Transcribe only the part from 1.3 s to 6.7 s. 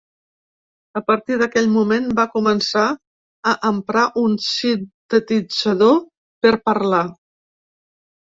d’aquell moment, va començar a emprar un sintetitzador per